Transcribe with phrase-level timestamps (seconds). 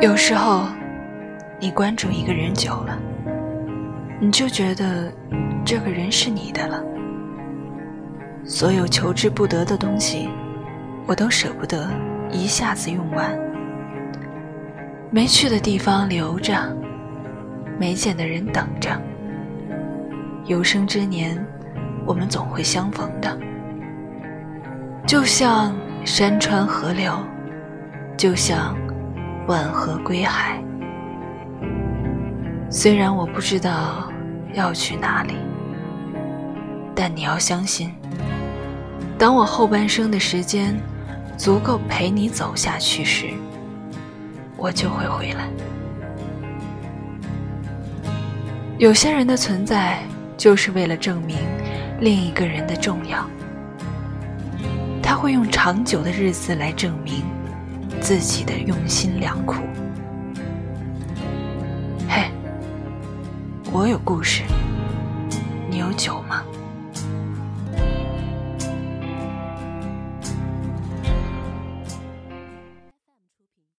[0.00, 0.68] 有时候，
[1.58, 2.96] 你关注一个人久了，
[4.20, 5.12] 你就觉得
[5.64, 6.80] 这个人是你的了。
[8.44, 10.28] 所有求之不得的东西，
[11.04, 11.90] 我都舍不得
[12.30, 13.36] 一下子用完。
[15.10, 16.54] 没去的地方留着，
[17.76, 18.90] 没见的人等着。
[20.44, 21.44] 有生之年，
[22.06, 23.36] 我们总会相逢的。
[25.08, 25.74] 就像
[26.04, 27.12] 山川河流，
[28.16, 28.76] 就像……
[29.48, 30.62] 万河归海，
[32.68, 34.12] 虽然我不知道
[34.52, 35.36] 要去哪里，
[36.94, 37.90] 但你要相信，
[39.16, 40.78] 当我后半生的时间
[41.38, 43.28] 足够陪你走下去时，
[44.54, 45.48] 我就会回来。
[48.76, 50.02] 有些人的存在，
[50.36, 51.38] 就是为了证明
[52.00, 53.26] 另一个人的重要，
[55.02, 57.22] 他会用长久的日子来证明。
[58.00, 59.56] 自己的用心良苦。
[62.08, 62.30] 嘿，
[63.70, 64.42] 我有故事，
[65.68, 66.42] 你有酒吗？